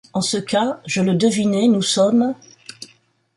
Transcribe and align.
En 0.13 0.21
ce 0.21 0.37
cas, 0.37 0.81
je 0.87 0.99
le 1.03 1.13
devinais, 1.13 1.67
nous 1.67 1.83
sommes… 1.83 2.33